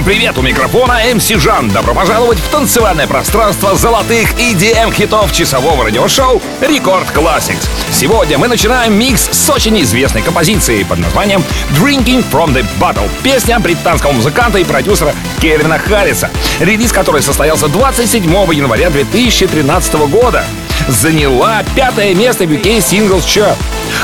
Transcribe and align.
Всем 0.00 0.14
привет! 0.14 0.38
У 0.38 0.40
микрофона 0.40 0.98
MC 1.14 1.28
Жан. 1.28 1.68
Добро 1.68 1.92
пожаловать 1.94 2.38
в 2.38 2.48
танцевальное 2.48 3.06
пространство 3.06 3.76
золотых 3.76 4.32
EDM-хитов 4.32 5.30
часового 5.30 5.84
радиошоу 5.84 6.40
Record 6.62 7.06
Classics. 7.14 7.68
Сегодня 7.92 8.38
мы 8.38 8.48
начинаем 8.48 8.94
микс 8.94 9.28
с 9.30 9.50
очень 9.50 9.78
известной 9.82 10.22
композицией 10.22 10.86
под 10.86 11.00
названием 11.00 11.44
Drinking 11.78 12.24
from 12.32 12.54
the 12.54 12.64
Bottle. 12.80 13.10
Песня 13.22 13.60
британского 13.60 14.12
музыканта 14.12 14.58
и 14.58 14.64
продюсера 14.64 15.14
Кевина 15.38 15.78
Харриса, 15.78 16.30
релиз 16.60 16.92
которой 16.92 17.20
состоялся 17.20 17.68
27 17.68 18.24
января 18.54 18.88
2013 18.88 19.94
года 20.08 20.46
заняла 20.88 21.62
пятое 21.74 22.14
место 22.14 22.44
в 22.44 22.50
UK 22.50 22.78
Singles 22.78 23.24
Chart. 23.24 23.56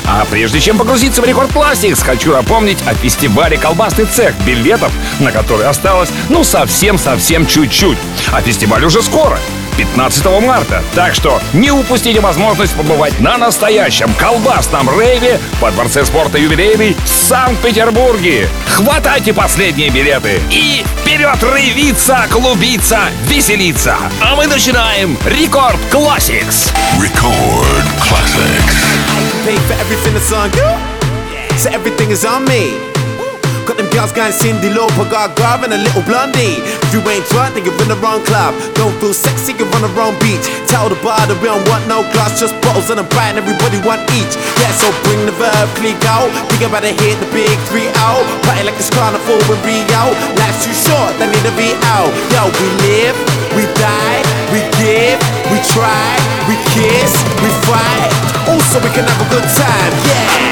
А 0.04 0.24
прежде 0.30 0.60
чем 0.60 0.78
погрузиться 0.78 1.22
в 1.22 1.24
Рекорд 1.24 1.50
Classics, 1.50 2.02
хочу 2.02 2.32
напомнить 2.32 2.78
о 2.86 2.94
фестивале 2.94 3.56
«Колбасный 3.56 4.04
цех», 4.06 4.34
билетов 4.44 4.92
на 5.20 5.32
который 5.32 5.66
осталось 5.66 6.10
ну 6.28 6.44
совсем-совсем 6.44 7.46
чуть-чуть. 7.46 7.98
А 8.32 8.40
фестиваль 8.40 8.84
уже 8.84 9.02
скоро. 9.02 9.38
15 9.76 10.26
марта. 10.42 10.82
Так 10.94 11.14
что 11.14 11.40
не 11.52 11.70
упустите 11.70 12.20
возможность 12.20 12.74
побывать 12.74 13.18
на 13.20 13.36
настоящем 13.38 14.12
колбасном 14.14 14.88
рейве 14.98 15.38
по 15.60 15.70
Дворце 15.70 16.04
спорта 16.04 16.38
юбилейный 16.38 16.96
в 17.04 17.08
Санкт-Петербурге. 17.08 18.48
Хватайте 18.68 19.32
последние 19.32 19.90
билеты 19.90 20.40
и 20.50 20.84
вперед 21.00 21.42
рейвиться, 21.42 22.26
клубиться, 22.30 23.00
веселиться. 23.24 23.96
А 24.20 24.36
мы 24.36 24.46
начинаем 24.46 25.16
Рекорд 25.26 25.78
Classics. 25.90 26.72
Record 26.98 27.84
Classics. 28.00 28.76
Pay 29.46 29.56
for 29.68 29.74
everything 29.80 30.14
that's 30.14 30.32
on 30.32 30.50
you. 30.56 30.96
So 31.56 31.70
everything 31.70 32.10
is 32.10 32.24
on 32.24 32.44
me. 32.44 32.95
Got 33.66 33.82
them 33.82 33.90
girls 33.90 34.14
going 34.14 34.30
Cindy 34.30 34.70
Lauper, 34.70 35.10
got 35.10 35.34
Garv 35.34 35.66
and 35.66 35.74
a 35.74 35.80
little 35.82 36.06
blondie. 36.06 36.62
If 36.86 36.94
you 36.94 37.02
ain't 37.10 37.26
drunk, 37.34 37.58
then 37.58 37.66
you're 37.66 37.74
in 37.82 37.90
the 37.90 37.98
wrong 37.98 38.22
club. 38.22 38.54
Don't 38.78 38.94
feel 39.02 39.10
sexy, 39.10 39.58
you're 39.58 39.66
on 39.74 39.82
the 39.82 39.90
wrong 39.98 40.14
beach. 40.22 40.46
Tell 40.70 40.86
the 40.86 40.94
bar 41.02 41.18
that 41.26 41.34
we 41.42 41.50
don't 41.50 41.66
want 41.66 41.82
no 41.90 42.06
glass, 42.14 42.38
just 42.38 42.54
bottles 42.62 42.94
and 42.94 43.02
a 43.02 43.06
bite, 43.10 43.34
and 43.34 43.42
everybody 43.42 43.82
want 43.82 44.06
each. 44.14 44.38
Yeah, 44.62 44.70
so 44.70 44.86
bring 45.02 45.18
the 45.26 45.34
verb, 45.34 45.66
click 45.82 45.98
out. 46.06 46.30
Think 46.54 46.62
about 46.62 46.86
to 46.86 46.94
hit 46.94 47.18
the 47.18 47.26
big 47.34 47.58
three 47.66 47.90
out. 48.06 48.22
Party 48.46 48.62
like 48.62 48.78
it's 48.78 48.86
carnival 48.86 49.34
in 49.34 49.58
Rio. 49.66 50.14
Life's 50.38 50.62
too 50.62 50.70
short, 50.86 51.10
they 51.18 51.26
need 51.26 51.42
to 51.42 51.54
be 51.58 51.74
out. 51.90 52.14
Yo, 52.30 52.46
we 52.46 52.70
live, 52.86 53.18
we 53.56 53.64
die, 53.74 54.20
we 54.52 54.60
give, 54.76 55.18
we 55.48 55.58
try, 55.72 56.12
we 56.46 56.54
kiss, 56.76 57.12
we 57.40 57.50
fight. 57.64 58.12
Also, 58.52 58.78
we 58.84 58.90
can 58.94 59.02
have 59.02 59.20
a 59.24 59.28
good 59.32 59.48
time, 59.56 59.92
yeah. 60.06 60.46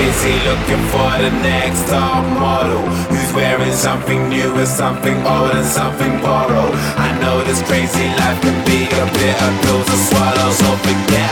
busy 0.00 0.34
looking 0.48 0.82
for 0.92 1.10
the 1.22 1.30
next 1.42 1.88
top 1.88 2.24
model 2.40 2.80
Who's 3.10 3.32
wearing 3.34 3.72
something 3.72 4.28
new 4.28 4.54
and 4.56 4.68
something 4.68 5.16
old 5.26 5.52
and 5.52 5.66
something 5.66 6.12
borrowed 6.20 6.74
I 6.96 7.08
know 7.20 7.42
this 7.44 7.62
crazy 7.68 8.08
life 8.20 8.40
can 8.40 8.56
be 8.64 8.84
a 8.84 9.04
bitter 9.16 9.52
pill 9.62 9.82
to 9.84 9.96
swallow 10.08 10.50
So 10.52 10.68
forget 10.84 11.29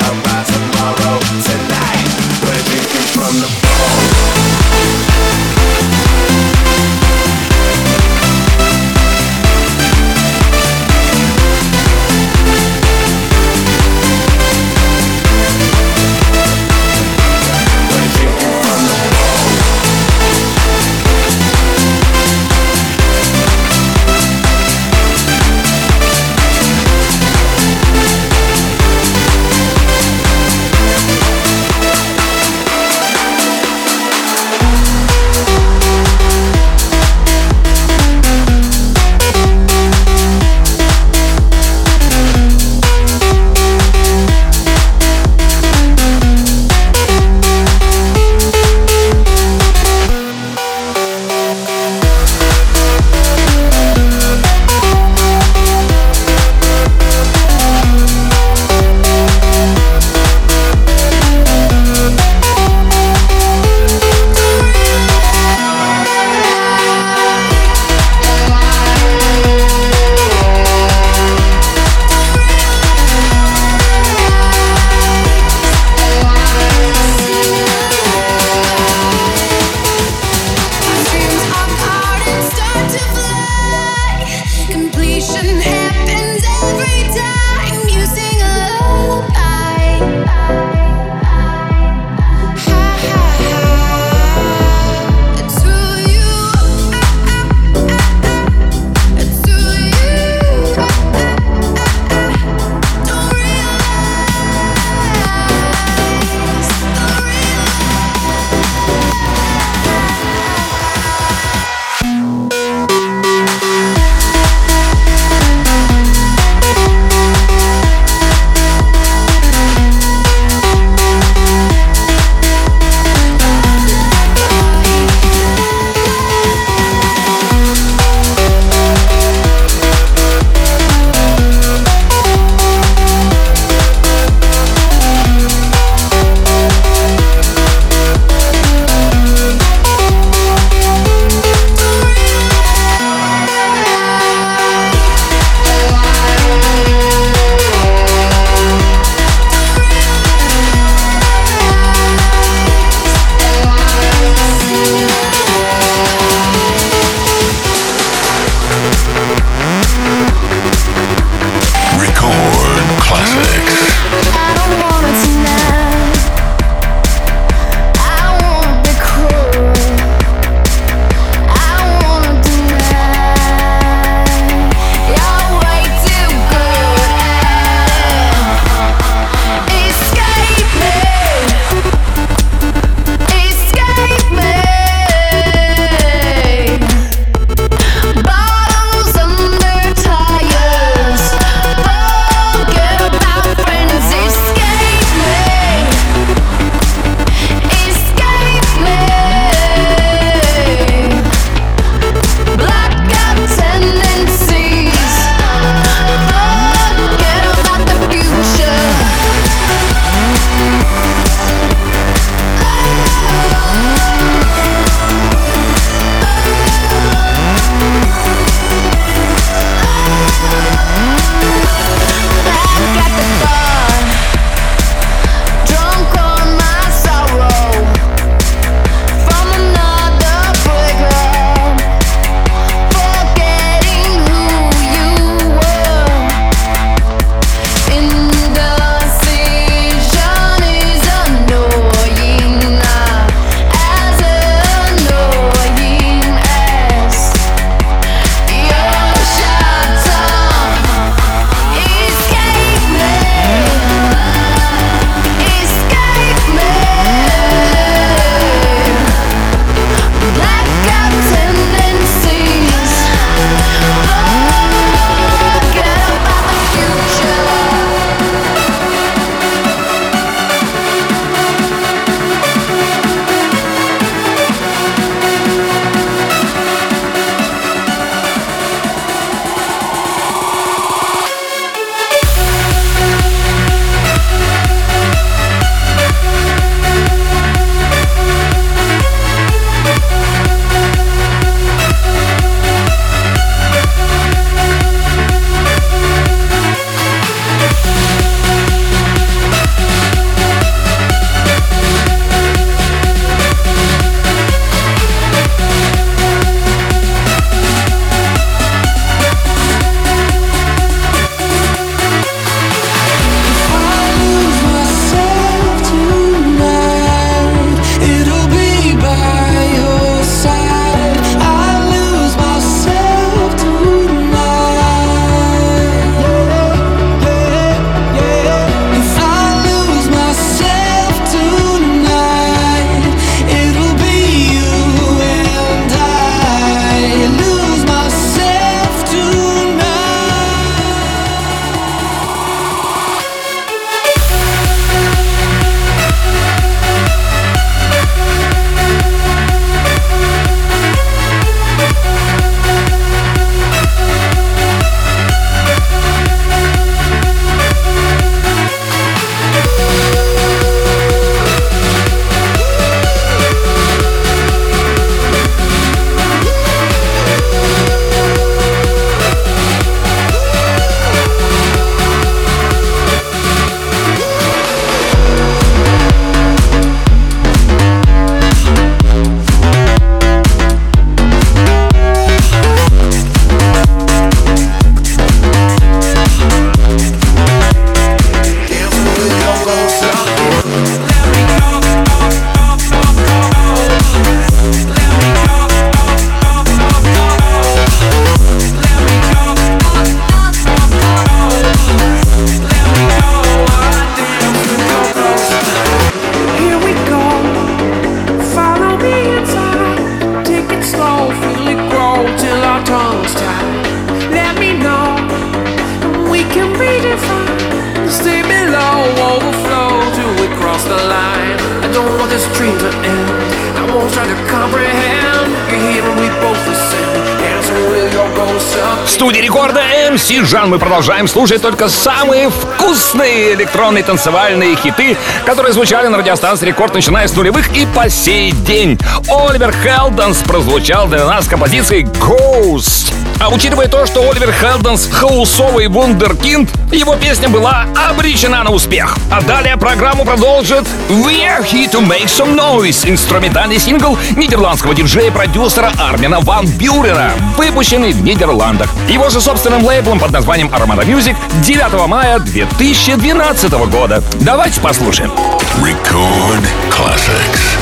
продолжаем 430.99 431.28
слушать 431.28 431.62
только 431.62 431.88
самые 431.88 432.50
вкусные 432.50 433.55
электронные 433.55 434.02
танцевальные 434.02 434.75
хиты, 434.75 435.17
которые 435.47 435.73
звучали 435.73 436.09
на 436.09 436.19
радиостанции 436.19 436.67
Рекорд, 436.67 436.93
начиная 436.93 437.28
с 437.28 437.37
нулевых 437.37 437.73
и 437.76 437.87
по 437.95 438.11
сей 438.11 438.50
день. 438.50 438.99
Оливер 439.28 439.73
Хелденс 439.73 440.38
прозвучал 440.38 441.07
для 441.07 441.25
нас 441.25 441.47
композицией 441.47 442.02
Ghost. 442.02 443.12
А 443.40 443.49
учитывая 443.50 443.87
то, 443.87 444.04
что 444.04 444.28
Оливер 444.28 444.52
Хелденс 444.52 445.09
хаусовый 445.11 445.87
вундеркинд, 445.87 446.71
его 446.92 447.14
песня 447.14 447.49
была 447.49 447.87
обречена 448.09 448.64
на 448.64 448.71
успех. 448.71 449.16
А 449.30 449.40
далее 449.40 449.76
программу 449.76 450.25
продолжит 450.25 450.85
We're 451.09 451.64
Here 451.64 451.90
to 451.92 452.04
Make 452.04 452.26
Some 452.26 452.57
Noise, 452.57 453.09
инструментальный 453.09 453.78
сингл 453.78 454.18
нидерландского 454.37 454.95
диджея-продюсера 454.95 455.92
Армина 455.99 456.40
Ван 456.40 456.66
Бюрена, 456.66 457.33
выпущенный 457.57 458.12
в 458.12 458.23
Нидерландах. 458.23 458.90
Его 459.09 459.30
же 459.30 459.40
собственным 459.40 459.85
лейблом 459.85 460.18
под 460.18 460.33
названием 460.33 460.68
Armada 460.68 461.04
Music 461.07 461.37
9 461.62 462.09
мая 462.09 462.40
2012 462.40 463.71
года. 463.88 464.23
Давайте 464.40 464.80
послушаем. 464.80 465.33
Record 465.80 466.66
classics. 466.90 467.77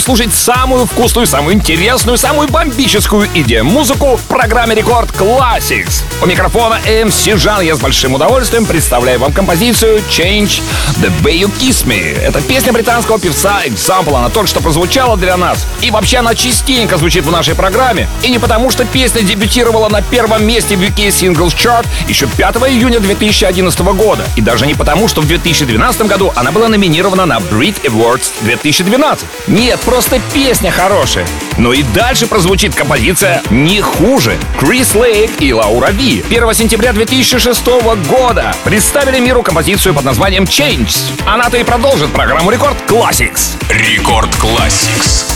Слушать 0.00 0.34
самую 0.34 0.84
вкусную, 0.84 1.26
самую 1.26 1.54
интересную, 1.54 2.18
самую 2.18 2.46
бомбическую 2.46 3.26
идею 3.32 3.64
музыку 3.64 4.16
в 4.16 4.22
программе 4.24 4.74
Рекорд 4.74 5.12
Classics. 5.12 6.02
У 6.20 6.26
микрофона 6.26 6.78
MC 6.86 7.38
Жан 7.38 7.62
я 7.62 7.74
с 7.74 7.80
большим 7.80 8.12
удовольствием 8.12 8.66
представляю 8.66 9.18
вам 9.18 9.32
композицию 9.32 10.02
Change 10.10 10.60
the 10.96 11.10
Way 11.22 11.40
You 11.40 11.50
Kiss 11.58 11.86
Me. 11.86 12.20
Это 12.20 12.42
песня 12.42 12.74
британского 12.74 13.18
певца 13.18 13.62
Example, 13.64 14.14
она 14.14 14.28
только 14.28 14.50
что 14.50 14.60
прозвучала 14.60 15.16
для 15.16 15.38
нас. 15.38 15.66
И 15.80 15.90
вообще 15.90 16.18
она 16.18 16.34
частенько 16.34 16.98
звучит 16.98 17.24
в 17.24 17.30
нашей 17.30 17.54
программе. 17.54 18.06
И 18.22 18.28
не 18.28 18.38
потому, 18.38 18.70
что 18.70 18.84
песня 18.84 19.22
дебютировала 19.22 19.88
на 19.88 20.02
первом 20.02 20.44
месте 20.46 20.76
в 20.76 20.82
UK 20.82 21.08
Singles 21.08 21.56
Chart 21.56 21.86
еще 22.08 22.26
5 22.26 22.56
июня 22.68 23.00
2011 23.00 23.80
года. 23.80 24.26
И 24.36 24.42
даже 24.42 24.66
не 24.66 24.74
потому, 24.74 25.08
что 25.08 25.22
в 25.22 25.26
2012 25.26 26.02
году 26.02 26.30
она 26.36 26.52
была 26.52 26.68
номинирована 26.68 27.24
на 27.24 27.38
Brit 27.38 27.82
Awards 27.84 28.30
2012. 28.42 29.13
Нет, 29.46 29.80
просто 29.80 30.20
песня 30.32 30.70
хорошая. 30.70 31.26
Но 31.56 31.72
и 31.72 31.82
дальше 31.82 32.26
прозвучит 32.26 32.74
композиция 32.74 33.42
не 33.50 33.80
хуже. 33.80 34.36
Крис 34.58 34.94
Лейк 34.94 35.40
и 35.40 35.52
Лаура 35.52 35.90
Ви 35.90 36.24
1 36.28 36.54
сентября 36.54 36.92
2006 36.92 37.66
года 38.08 38.54
представили 38.64 39.20
миру 39.20 39.42
композицию 39.42 39.94
под 39.94 40.04
названием 40.04 40.44
Change. 40.44 41.12
Она-то 41.26 41.56
и 41.56 41.64
продолжит 41.64 42.12
программу 42.12 42.50
Рекорд 42.50 42.76
Classics. 42.88 43.56
Рекорд 43.68 44.30
Classics. 44.36 45.33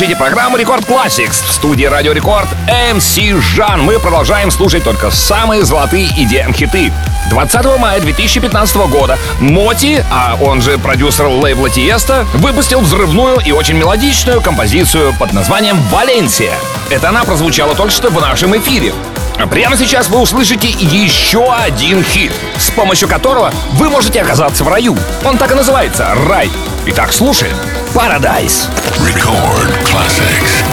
Слушаете 0.00 0.18
программу 0.18 0.56
Рекорд 0.56 0.88
Classics 0.88 1.44
в 1.46 1.52
студии 1.52 1.84
Радио 1.84 2.12
Рекорд 2.12 2.48
MC 2.66 3.38
Жан. 3.38 3.82
Мы 3.82 3.98
продолжаем 3.98 4.50
слушать 4.50 4.82
только 4.82 5.10
самые 5.10 5.62
золотые 5.62 6.06
EDM-хиты. 6.06 6.90
20 7.28 7.78
мая 7.78 8.00
2015 8.00 8.76
года 8.88 9.18
Моти, 9.40 10.02
а 10.10 10.38
он 10.40 10.62
же 10.62 10.78
продюсер 10.78 11.26
лейбла 11.26 11.68
Тиеста, 11.68 12.26
выпустил 12.32 12.80
взрывную 12.80 13.40
и 13.40 13.52
очень 13.52 13.74
мелодичную 13.74 14.40
композицию 14.40 15.12
под 15.18 15.34
названием 15.34 15.76
«Валенсия». 15.90 16.54
Это 16.88 17.10
она 17.10 17.24
прозвучала 17.24 17.74
только 17.74 17.92
что 17.92 18.08
в 18.08 18.18
нашем 18.22 18.56
эфире. 18.56 18.94
А 19.36 19.46
прямо 19.46 19.76
сейчас 19.76 20.08
вы 20.08 20.18
услышите 20.20 20.68
еще 20.68 21.52
один 21.52 22.02
хит, 22.02 22.32
с 22.56 22.70
помощью 22.70 23.06
которого 23.06 23.52
вы 23.72 23.90
можете 23.90 24.22
оказаться 24.22 24.64
в 24.64 24.68
раю. 24.68 24.96
Он 25.26 25.36
так 25.36 25.52
и 25.52 25.54
называется 25.54 26.08
«Рай». 26.26 26.50
Итак, 26.86 27.12
слушаем. 27.12 27.54
Paradise. 27.94 28.66
Record 29.02 29.70
classics. 29.86 30.69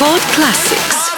Record 0.00 0.22
Classics. 0.32 1.09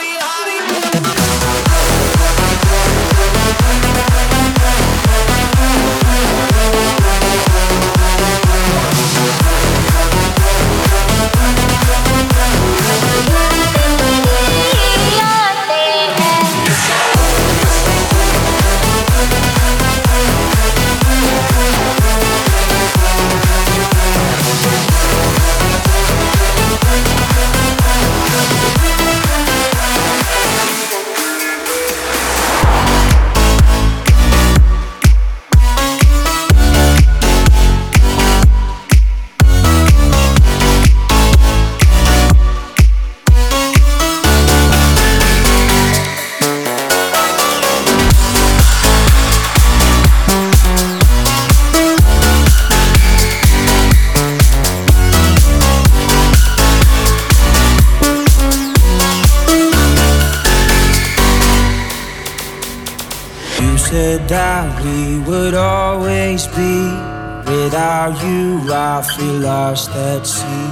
Lost 69.23 69.91
at 69.91 70.27
sea. 70.27 70.70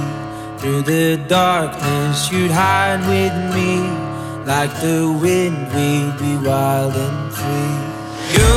Through 0.59 0.83
the 0.83 1.17
darkness, 1.27 2.31
you'd 2.31 2.51
hide 2.51 3.01
with 3.07 3.33
me. 3.55 3.81
Like 4.45 4.73
the 4.81 5.11
wind, 5.21 5.57
we'd 5.73 6.17
be 6.19 6.35
wild 6.47 6.95
and 6.95 7.33
free. 7.33 7.77
You 8.37 8.51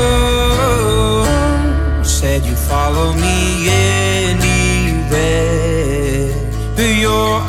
said 2.05 2.45
you'd 2.45 2.59
follow 2.59 3.13
me 3.15 3.69
anywhere. 3.69 5.15
But 6.77 6.95
your 6.97 7.44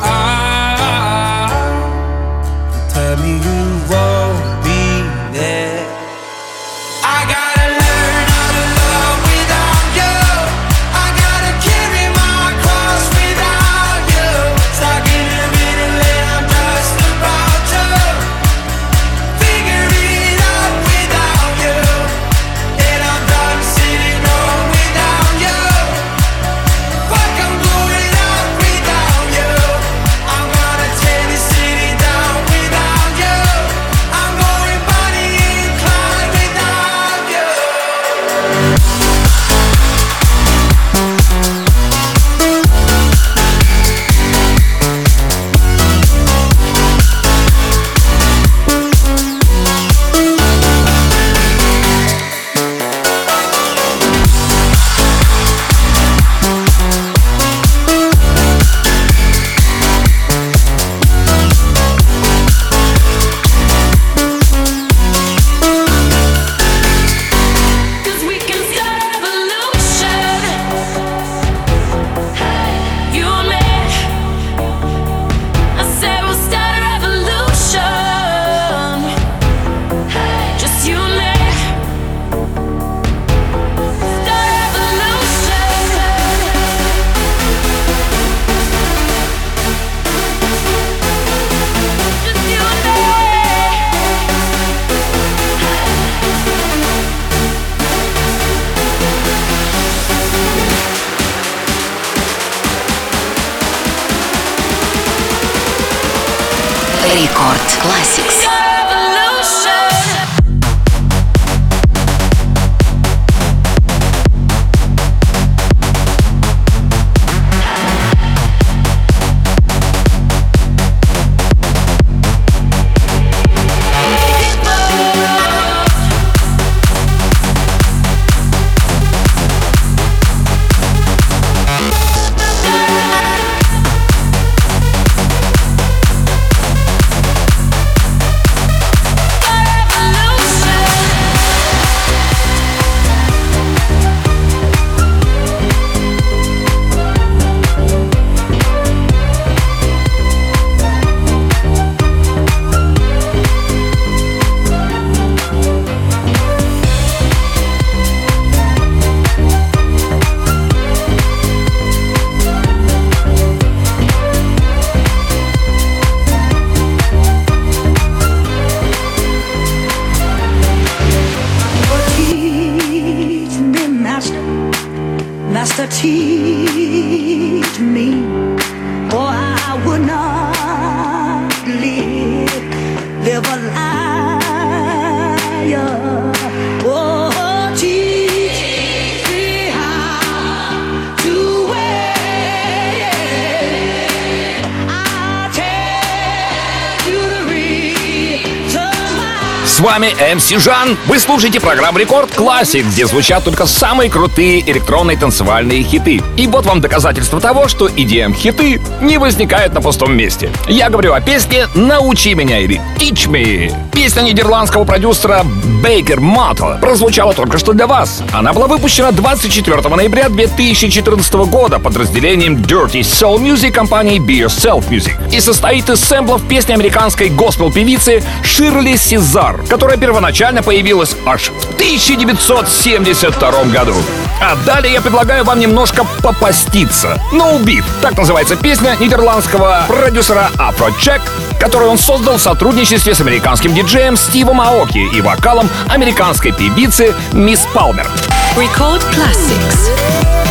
вами 199.96 200.14
МС 200.34 200.50
Жан. 200.62 200.94
Вы 201.06 201.18
слушаете 201.18 201.58
программу 201.58 201.98
Рекорд 201.98 202.30
Классик, 202.34 202.84
где 202.84 203.06
звучат 203.06 203.44
только 203.44 203.64
самые 203.64 204.10
крутые 204.10 204.60
электронные 204.70 205.16
танцевальные 205.16 205.84
хиты. 205.84 206.20
И 206.36 206.46
вот 206.46 206.66
вам 206.66 206.82
доказательство 206.82 207.40
того, 207.40 207.66
что 207.66 207.88
EDM-хиты 207.88 208.78
не 209.00 209.16
возникают 209.16 209.72
на 209.72 209.80
пустом 209.80 210.14
месте. 210.14 210.50
Я 210.68 210.90
говорю 210.90 211.14
о 211.14 211.22
песне 211.22 211.66
«Научи 211.74 212.34
меня» 212.34 212.58
или 212.58 212.78
«Teach 212.98 213.26
me». 213.30 213.85
Песня 213.96 214.20
нидерландского 214.20 214.84
продюсера 214.84 215.42
Бейкер 215.82 216.20
Мото 216.20 216.78
прозвучала 216.82 217.32
только 217.32 217.56
что 217.56 217.72
для 217.72 217.86
вас. 217.86 218.22
Она 218.30 218.52
была 218.52 218.66
выпущена 218.66 219.10
24 219.10 219.80
ноября 219.88 220.28
2014 220.28 221.32
года 221.48 221.78
под 221.78 221.96
разделением 221.96 222.56
Dirty 222.56 223.00
Soul 223.00 223.38
Music 223.38 223.70
компании 223.70 224.20
Be 224.20 224.46
Yourself 224.46 224.90
Music 224.90 225.14
и 225.34 225.40
состоит 225.40 225.88
из 225.88 226.00
сэмплов 226.00 226.46
песни 226.46 226.74
американской 226.74 227.30
госпел-певицы 227.30 228.22
Ширли 228.44 228.96
Сизар, 228.96 229.62
которая 229.66 229.96
первоначально 229.96 230.62
появилась 230.62 231.16
аж 231.24 231.48
в 231.48 231.74
1972 231.76 233.64
году. 233.64 233.94
А 234.42 234.56
далее 234.66 234.92
я 234.92 235.00
предлагаю 235.00 235.44
вам 235.44 235.58
немножко 235.58 236.04
попаститься. 236.22 237.18
No 237.32 237.58
Beef, 237.64 237.84
так 238.02 238.18
называется 238.18 238.56
песня 238.56 238.94
нидерландского 239.00 239.84
продюсера 239.88 240.50
Afrojack, 240.58 241.22
которую 241.58 241.90
он 241.90 241.98
создал 241.98 242.36
в 242.38 242.42
сотрудничестве 242.42 243.14
с 243.14 243.20
американским 243.20 243.74
диджеем 243.74 244.16
Стивом 244.16 244.60
Аоки 244.60 244.98
и 244.98 245.20
вокалом 245.20 245.68
американской 245.88 246.52
певицы 246.52 247.14
Мисс 247.32 247.66
Палмер. 247.74 248.08
Record 248.56 249.02
Classics. 249.12 250.45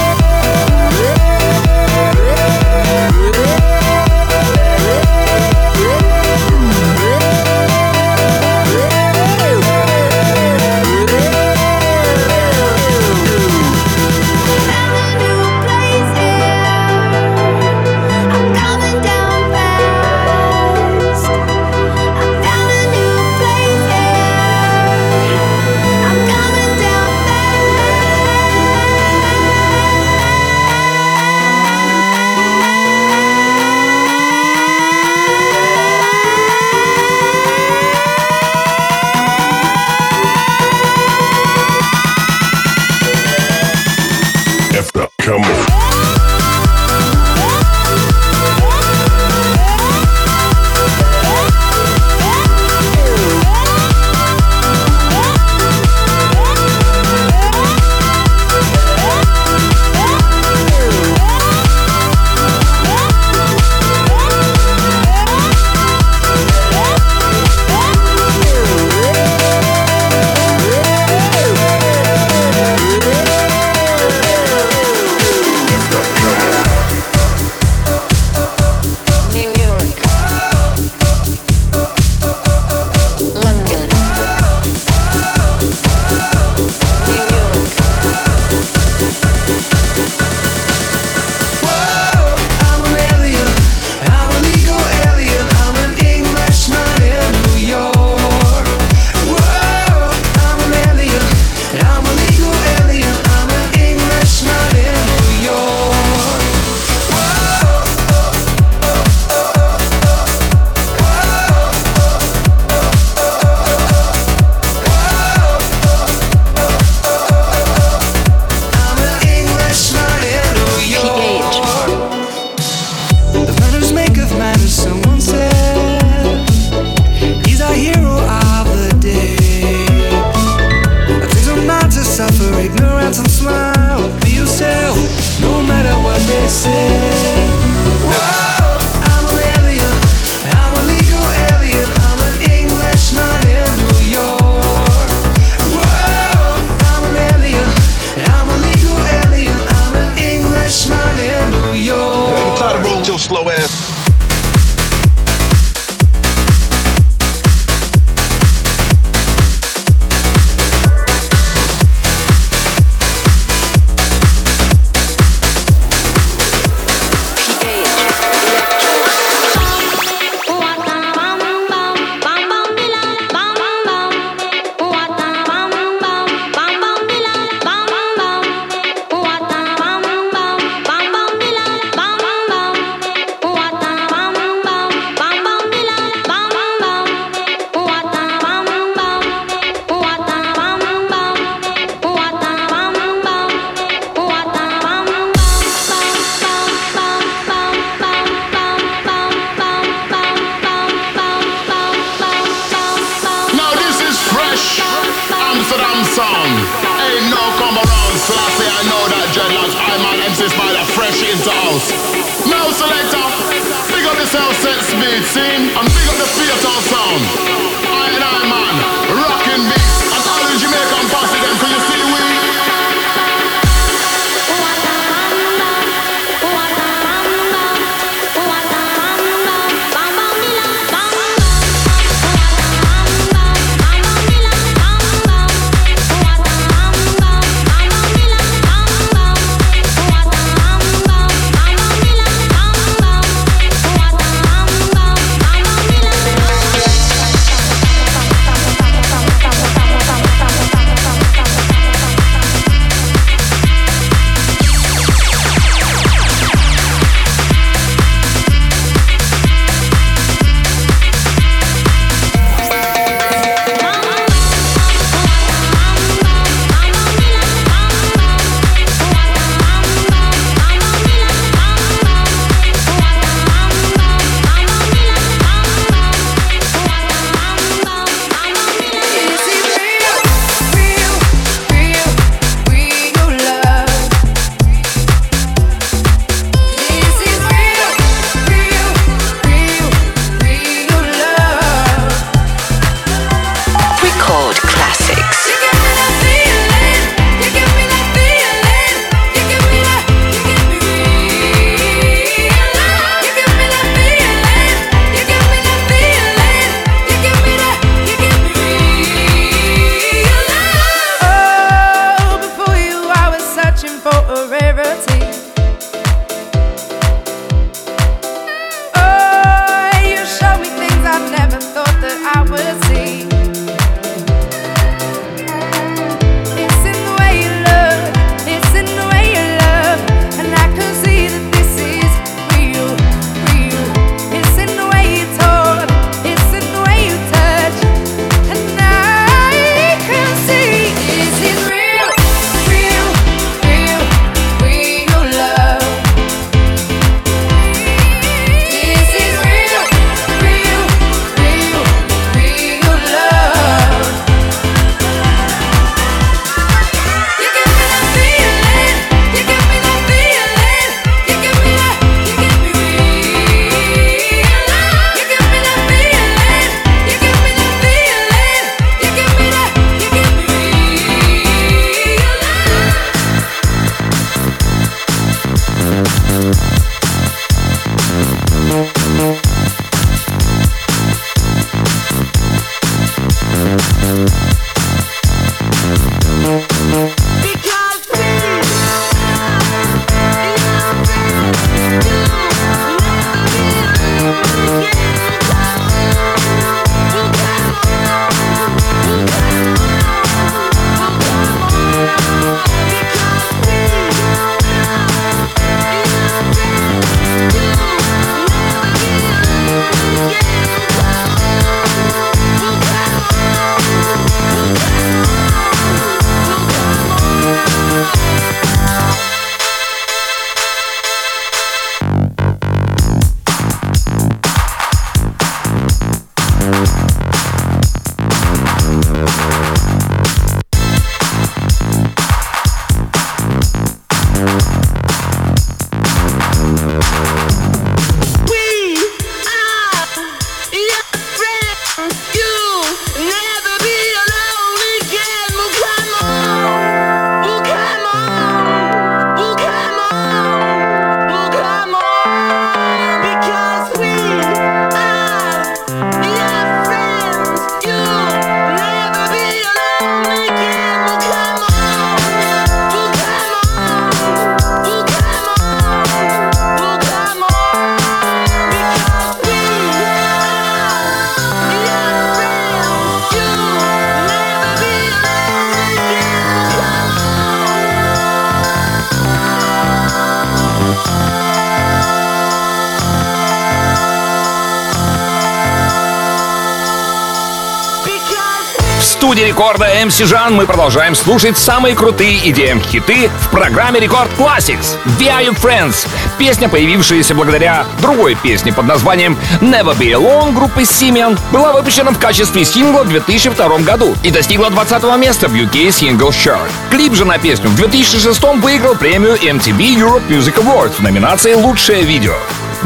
Рекорда 489.56 489.86
MC 489.86 490.26
Жан 490.26 490.54
мы 490.54 490.66
продолжаем 490.66 491.16
слушать 491.16 491.58
самые 491.58 491.96
крутые 491.96 492.40
EDM-хиты 492.40 493.30
в 493.40 493.50
программе 493.52 494.02
Record 494.02 494.30
Classics. 494.38 494.98
We 495.18 495.30
Are 495.30 495.46
Your 495.48 495.58
Friends. 495.58 496.06
Песня, 496.38 496.68
появившаяся 496.68 497.34
благодаря 497.34 497.86
другой 498.02 498.36
песне 498.36 498.74
под 498.74 498.86
названием 498.86 499.38
Never 499.62 499.98
Be 499.98 500.12
Alone 500.12 500.54
группы 500.54 500.82
Simian, 500.82 501.40
была 501.54 501.72
выпущена 501.72 502.12
в 502.12 502.20
качестве 502.20 502.66
сингла 502.66 503.04
в 503.04 503.08
2002 503.08 503.78
году 503.78 504.14
и 504.24 504.30
достигла 504.30 504.70
20 504.70 505.04
места 505.18 505.48
в 505.48 505.54
UK 505.54 505.88
Single 505.88 506.32
Chart. 506.32 506.70
Клип 506.92 507.14
же 507.14 507.24
на 507.24 507.38
песню 507.38 507.70
в 507.70 507.78
2006 507.78 508.44
выиграл 508.62 508.96
премию 508.96 509.36
MTV 509.36 509.96
Europe 509.96 510.28
Music 510.28 510.56
Awards 510.56 510.96
в 510.98 511.00
номинации 511.00 511.54
«Лучшее 511.54 512.04
видео». 512.04 512.36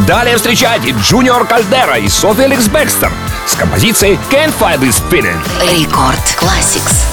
Далее 0.05 0.37
встречайте 0.37 0.91
Джуниор 1.01 1.47
Кальдера 1.47 1.97
и 1.97 2.07
Софи 2.07 2.43
Эллис-Бекстор 2.43 3.11
с 3.48 3.54
композицией 3.54 4.18
Can't 4.30 4.52
Fight 4.58 4.80
This 4.80 5.02
Feeling. 5.10 5.40
Рекорд 5.78 6.18
Classics. 6.36 7.07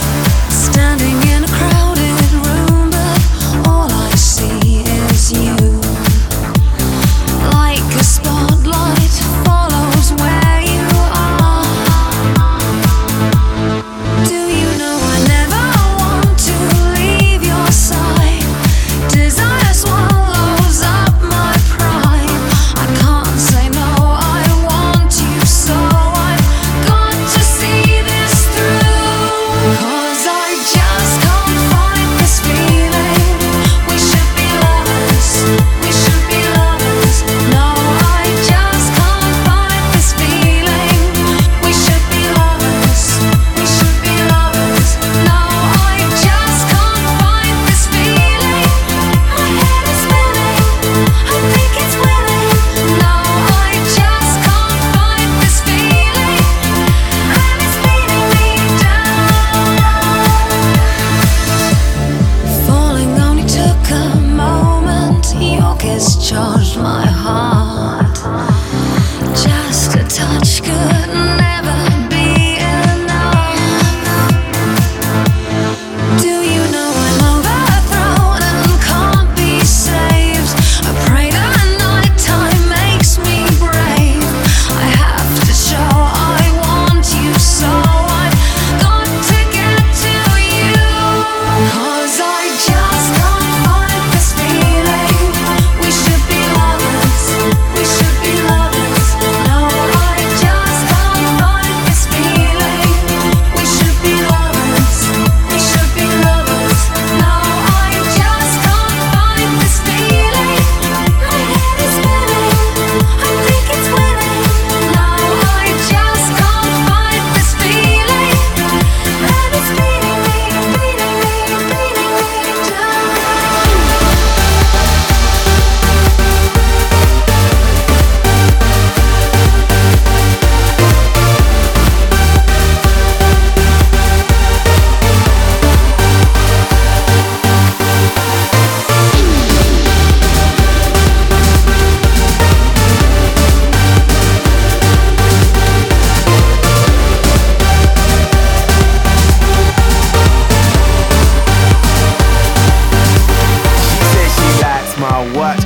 what 155.34 155.65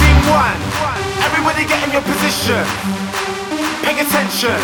One, 0.29 0.59
everybody 1.23 1.65
get 1.65 1.81
in 1.85 1.91
your 1.91 2.05
position. 2.05 2.61
Pay 3.81 3.97
attention 3.97 4.59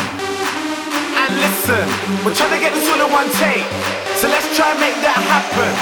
and 1.17 1.31
listen. 1.41 1.85
We're 2.23 2.35
trying 2.35 2.53
to 2.53 2.59
get 2.59 2.73
this 2.73 2.85
all 2.91 3.01
in 3.01 3.11
one 3.11 3.29
take. 3.41 3.65
So 4.21 4.27
let's 4.27 4.47
try 4.55 4.71
and 4.71 4.79
make 4.79 4.97
that 5.01 5.17
happen. 5.17 5.73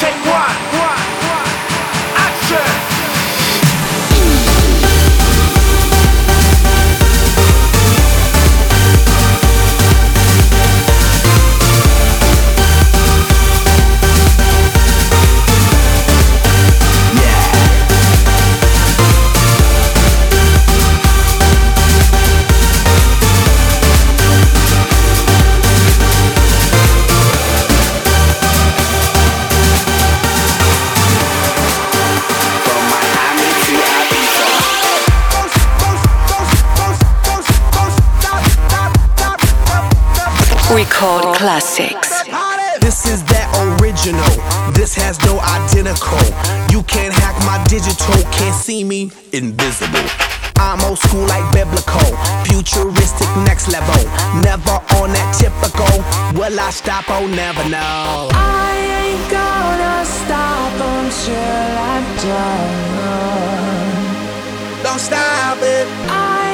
Take 0.00 0.16
one. 0.28 0.56
Action! 2.16 2.79
Record 40.80 41.36
Classics. 41.36 42.24
This 42.80 43.04
is 43.04 43.20
that 43.28 43.52
original. 43.76 44.32
This 44.72 44.96
has 44.96 45.20
no 45.28 45.36
identical. 45.44 46.16
You 46.72 46.80
can't 46.88 47.12
hack 47.12 47.36
my 47.44 47.60
digital, 47.68 48.16
can't 48.32 48.56
see 48.56 48.80
me 48.82 49.12
invisible. 49.36 50.08
I'm 50.56 50.80
old 50.88 50.96
school 50.96 51.28
like 51.28 51.44
biblical, 51.52 52.00
futuristic 52.48 53.28
next 53.44 53.68
level. 53.68 53.92
Never 54.40 54.80
on 54.96 55.12
that 55.12 55.36
typical. 55.36 56.00
Will 56.32 56.56
I 56.56 56.72
stop? 56.72 57.04
Oh, 57.12 57.28
never 57.28 57.60
know. 57.68 58.32
I 58.32 58.72
ain't 59.04 59.28
gonna 59.28 60.00
stop 60.08 60.80
until 60.80 61.76
I'm 61.92 62.08
done. 62.24 63.20
Don't 64.80 64.96
stop 64.96 65.60
it. 65.60 65.84
I 66.08 66.49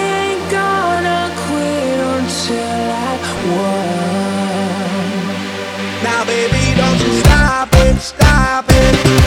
now, 6.03 6.25
baby, 6.25 6.77
don't 6.77 7.01
you 7.01 7.19
stop 7.19 7.69
it, 7.73 7.99
stop 7.99 8.67
it. 8.69 9.26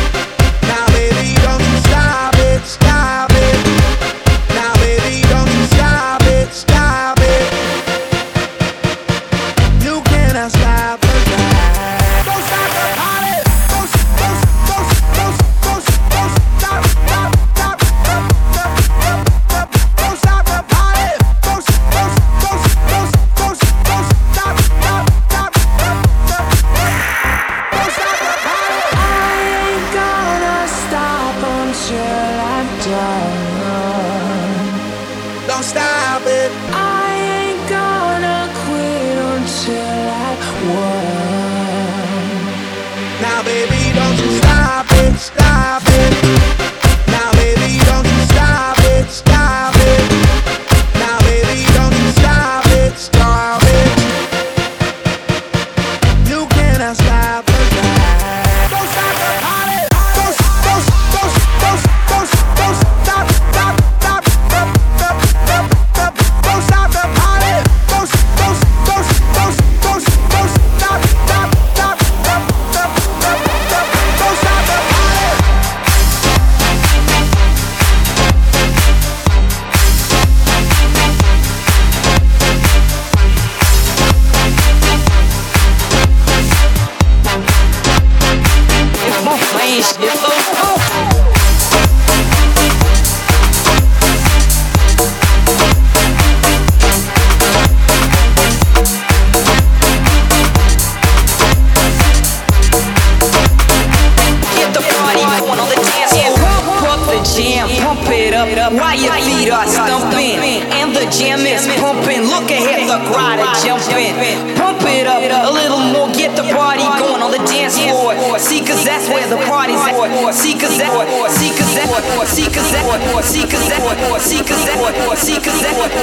It 108.58 108.72
while 108.74 108.98
your 108.98 109.14
feet 109.22 109.52
are 109.52 109.68
stumping. 109.68 110.40
And 110.74 110.96
the 110.96 111.06
jam 111.14 111.46
is 111.46 111.68
pumping. 111.78 112.26
Look 112.26 112.50
ahead, 112.50 112.90
the 112.90 113.00
crowd 113.12 113.40
are 113.40 113.58
jumping. 113.62 114.16
Pump 114.56 114.82
it 114.90 115.06
up 115.06 115.22
a 115.22 115.52
little 115.52 115.84
more, 115.94 116.10
get 116.16 116.36
the 116.36 116.48
party 116.56 116.88
going 116.98 117.19
on 117.30 117.38
the 117.38 117.46
dance 117.46 117.78
floor. 117.78 118.18
See, 118.40 118.66
cause 118.66 118.84
that's 118.84 119.08
where 119.08 119.28
the 119.30 119.38
party's 119.46 119.78
at. 119.78 120.34
See, 120.34 120.58
cause 120.58 120.78
that, 120.78 120.90
see, 121.30 121.54
cause 121.54 121.74
that, 121.78 121.86
see, 122.26 122.46
cause 122.50 122.72
that, 122.74 123.22
see, 123.22 123.46
cause 123.46 123.62
that, 123.62 123.94
see, 124.20 124.42
cause 124.42 124.66
that, 124.66 124.90
see, 124.90 125.30
cause 125.30 125.30
that, 125.30 125.30
see, 125.30 125.30
cause 125.30 125.62
that, 125.62 125.78
see, 125.78 126.02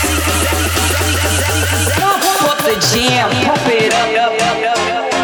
Pump 2.38 2.60
the 2.64 2.76
jam, 2.92 3.30
pump 3.46 3.68
it 3.68 3.94
up. 3.94 5.17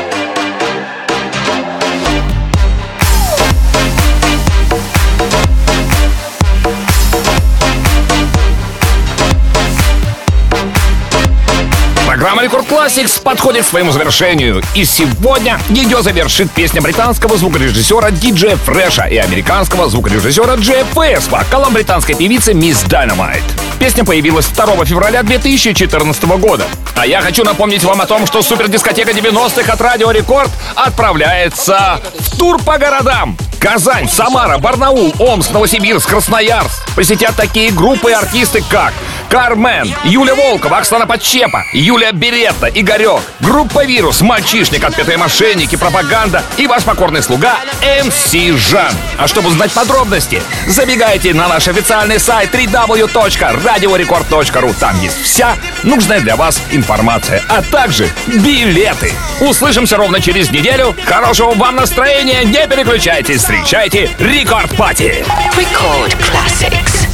Программа 12.24 12.44
Рекорд 12.44 12.66
Classics 12.70 13.22
подходит 13.22 13.66
к 13.66 13.68
своему 13.68 13.92
завершению. 13.92 14.64
И 14.76 14.86
сегодня 14.86 15.60
ее 15.68 16.02
завершит 16.02 16.50
песня 16.52 16.82
британского 16.82 17.36
звукорежиссера 17.36 18.12
Диджея 18.12 18.56
Фреша 18.56 19.08
и 19.08 19.18
американского 19.18 19.90
звукорежиссера 19.90 20.56
Джея 20.56 20.86
Фэс 20.86 21.26
по 21.26 21.40
вокалом 21.40 21.74
британской 21.74 22.16
певицы 22.16 22.54
Мисс 22.54 22.86
Dynamite. 22.86 23.44
Песня 23.78 24.06
появилась 24.06 24.48
2 24.48 24.86
февраля 24.86 25.22
2014 25.22 26.24
года. 26.38 26.64
А 26.96 27.06
я 27.06 27.20
хочу 27.20 27.44
напомнить 27.44 27.84
вам 27.84 28.00
о 28.00 28.06
том, 28.06 28.26
что 28.26 28.42
супердискотека 28.42 29.12
90-х 29.12 29.74
от 29.74 29.82
Радио 29.82 30.10
Рекорд 30.10 30.50
отправляется 30.76 32.00
в 32.20 32.38
тур 32.38 32.58
по 32.64 32.78
городам. 32.78 33.38
Казань, 33.60 34.10
Самара, 34.10 34.58
Барнаул, 34.58 35.14
Омск, 35.20 35.52
Новосибирск, 35.52 36.10
Красноярск. 36.10 36.86
Посетят 36.96 37.36
такие 37.36 37.72
группы 37.72 38.12
и 38.12 38.14
артисты, 38.14 38.64
как 38.70 38.94
Кармен, 39.30 39.94
Юля 40.04 40.36
Волкова, 40.36 40.78
Оксана 40.78 41.08
Подчепа, 41.08 41.66
Юлия 41.74 42.13
Беретта, 42.14 42.68
Игорек, 42.68 43.22
группа 43.40 43.84
«Вирус», 43.86 44.22
«Мальчишник», 44.22 44.84
«Отпетые 44.84 45.18
мошенники», 45.18 45.76
«Пропаганда» 45.76 46.44
и 46.58 46.68
ваш 46.68 46.84
покорный 46.84 47.24
слуга 47.24 47.56
МС 47.82 48.32
Жан. 48.60 48.94
А 49.18 49.28
чтобы 49.28 49.50
узнать 49.50 49.72
подробности, 49.72 50.44
забегайте 50.68 51.34
на 51.34 51.48
наш 51.48 51.68
официальный 51.68 52.20
сайт 52.20 52.54
www.radiorecord.ru. 52.54 54.76
Там 54.80 55.02
есть 55.02 55.20
вся 55.22 55.56
нужная 55.84 56.20
для 56.22 56.36
вас 56.36 56.62
информация, 56.72 57.42
а 57.50 57.64
также 57.64 58.08
билеты. 58.28 59.12
Услышимся 59.42 59.98
ровно 59.98 60.22
через 60.22 60.52
неделю. 60.52 60.96
Хорошего 61.06 61.56
вам 61.56 61.78
настроения, 61.78 62.44
не 62.44 62.68
переключайтесь, 62.68 63.40
встречайте 63.42 64.12
Рекорд 64.20 64.70
Пати. 64.78 65.26
Record 65.56 66.16
Classics. 66.20 67.08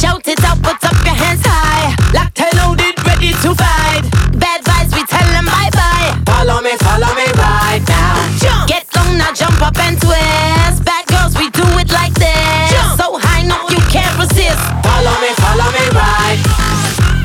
Shout 0.00 0.26
it 0.26 0.42
out, 0.44 0.58
put 0.62 0.82
up 0.84 0.94
your 1.04 1.14
hands 1.14 1.44
high. 1.46 1.94
Locked 2.12 2.40
and 2.40 2.54
loaded, 2.58 2.85
ready 3.16 3.32
to 3.42 3.54
fight. 3.54 4.04
Bad 4.36 4.62
vibes, 4.64 4.92
we 4.94 5.02
tell 5.06 5.26
them 5.32 5.46
bye 5.46 5.70
bye. 5.72 6.12
Follow 6.26 6.60
me, 6.60 6.76
follow 6.78 7.12
me 7.16 7.26
right 7.36 7.82
now. 7.88 8.14
Jump. 8.38 8.68
Get 8.68 8.88
down 8.90 9.18
now, 9.18 9.32
jump 9.32 9.60
up 9.62 9.76
and 9.78 9.96
twist. 10.00 10.84
Bad 10.84 11.06
girls, 11.08 11.36
we 11.36 11.50
do 11.50 11.64
it 11.80 11.90
like 11.92 12.14
this. 12.14 12.72
Jump. 12.72 13.00
So 13.00 13.18
high, 13.18 13.42
no, 13.42 13.56
you 13.72 13.80
can't 13.88 14.12
resist. 14.20 14.60
Follow 14.84 15.16
me, 15.24 15.30
follow 15.40 15.68
me 15.72 15.84
right. 15.96 16.38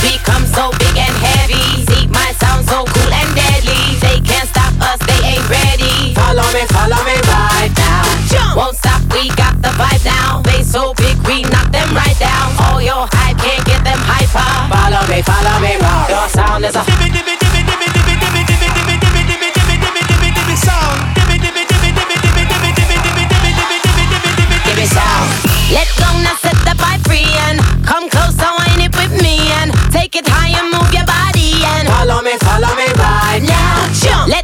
We 0.04 0.18
come 0.24 0.46
so 0.48 0.72
big 0.80 0.96
and 0.96 1.16
heavy. 1.20 1.84
See 1.86 2.08
my 2.08 2.32
sound 2.40 2.66
so 2.68 2.86
cool 2.88 3.12
and 3.12 3.32
deadly. 3.36 4.00
They 4.00 4.20
can't 4.24 4.48
stop 4.48 4.74
us, 4.80 5.00
they 5.04 5.36
ain't 5.36 5.46
ready. 5.52 6.16
Follow 6.16 6.48
me, 6.56 6.64
follow 6.72 7.02
me 7.04 7.18
right 7.28 7.74
now. 7.76 8.04
Jump. 8.32 8.56
Won't 8.56 8.78
stop, 8.78 9.02
we 9.12 9.28
got 9.36 9.60
the 9.62 9.72
vibe 9.76 10.06
now. 10.06 10.42
They 10.42 10.64
so 10.64 10.94
big, 10.96 11.18
we 11.28 11.44
knock 11.52 11.72
them 11.72 11.90
right 11.94 12.18
down. 12.20 12.48
All 12.64 12.82
your 12.82 13.08
hype 13.12 13.38
can't 13.38 13.66
get 13.66 13.84
them 13.84 14.00
hyper 14.00 14.81
follow 14.92 15.08
me, 15.08 15.22
follow 15.24 15.60
me, 15.64 15.74
roar. 15.80 16.04
Your 16.12 16.28
sound 16.28 16.66
is 16.66 16.76
a 16.76 16.80
dibby 16.84 17.08
dibby 17.16 17.36
dibby 17.40 17.62
dibby 17.64 17.88
dibby 17.88 18.12
dibby 18.12 18.68
dibby 18.68 18.68
dibby 18.76 18.96
dibby 19.00 19.24
dibby 19.32 19.48
dibby 19.56 19.78
dibby 19.80 20.02
dibby 20.04 20.30
dibby 20.36 20.56
sound. 20.60 21.00
Dibby 21.16 21.38
dibby 21.40 21.64
dibby 21.64 21.92
dibby 21.96 22.16
dibby 22.20 22.44
dibby 22.44 22.70
dibby 22.76 22.98
dibby 23.00 23.26
dibby 23.32 23.52
dibby 23.56 23.78
dibby 23.80 24.06
dibby 24.12 24.32
dibby 24.36 24.58
dibby 24.68 24.86
sound. 24.92 25.28
Let 25.72 25.88
go 25.96 26.10
now, 26.20 26.36
set 26.44 26.58
the 26.68 26.76
vibe 26.76 27.04
free 27.08 27.28
and 27.48 27.60
come 27.88 28.10
close, 28.10 28.36
wind 28.36 28.82
it 28.84 28.94
with 29.00 29.16
me 29.24 29.40
and 29.64 29.72
take 29.92 30.16
it 30.16 30.28
high 30.28 30.52
and 30.60 30.68
move 30.76 30.92
your 30.92 31.08
body 31.08 31.64
and 31.64 31.88
follow 31.88 32.22
me, 32.22 32.36
follow 32.44 32.76
me 32.76 32.88
right 33.00 33.42
now. 33.48 33.88
Jump. 33.96 34.41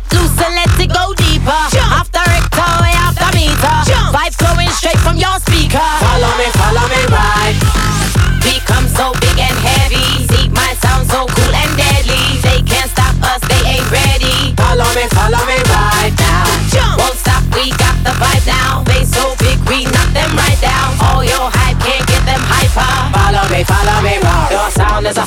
follow 23.67 24.01
me 24.01 24.17
round. 24.23 24.51
Your 24.51 24.69
sound 24.71 25.05
is 25.07 25.17
a 25.17 25.25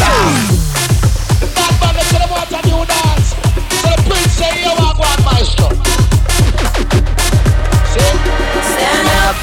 sound. 0.00 0.34
The 1.40 1.48
to 2.62 2.78
dance. 2.86 3.28
So 3.82 3.88
the 3.92 3.98
prince 4.08 4.32
say 4.38 4.52
you 4.64 4.72
are 4.72 4.96
Stand 8.72 9.08
up. 9.24 9.36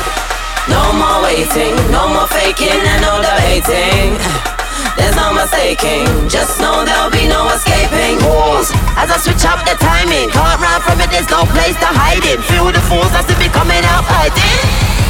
No 0.73 0.81
more 0.99 1.17
waiting, 1.23 1.75
no 1.91 2.07
more 2.13 2.27
faking 2.27 2.81
and 2.91 3.01
no 3.01 3.13
debating. 3.21 4.56
There's 4.97 5.15
no 5.15 5.31
mistaking, 5.33 6.05
just 6.27 6.59
know 6.59 6.83
there'll 6.83 7.13
be 7.13 7.27
no 7.29 7.47
escaping. 7.53 8.19
Pause 8.19 8.73
as 8.97 9.09
I 9.13 9.17
switch 9.21 9.45
up 9.45 9.61
the 9.63 9.77
timing. 9.77 10.29
Can't 10.33 10.59
run 10.59 10.81
from 10.81 10.99
it, 10.99 11.09
there's 11.13 11.29
no 11.29 11.45
place 11.53 11.77
to 11.79 11.89
hide 11.89 12.25
it. 12.25 12.41
Feel 12.49 12.65
the 12.73 12.81
force, 12.89 13.13
I 13.13 13.21
still 13.21 13.39
be 13.39 13.49
coming 13.49 13.85
out 13.85 14.03
fighting. 14.09 15.06